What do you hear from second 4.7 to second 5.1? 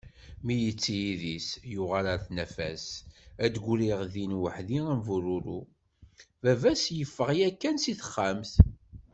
am